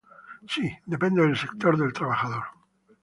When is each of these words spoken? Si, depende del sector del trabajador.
Si, 0.53 0.65
depende 0.87 1.21
del 1.21 1.37
sector 1.37 1.77
del 1.77 1.93
trabajador. 1.93 2.45